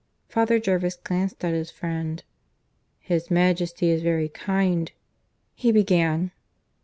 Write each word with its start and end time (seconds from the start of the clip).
Father 0.29 0.57
Jervis 0.57 0.95
glanced 0.95 1.45
at 1.45 1.53
his 1.53 1.69
friend. 1.69 2.23
"His 3.01 3.29
Majesty 3.29 3.91
is 3.91 4.01
very 4.01 4.29
kind" 4.29 4.91
he 5.53 5.71
began. 5.71 6.31